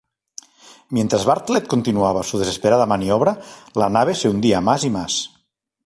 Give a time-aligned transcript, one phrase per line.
[0.89, 3.39] Mientras Bartlett continuaba su desesperada maniobra,
[3.75, 5.29] la nave se hundía más y más.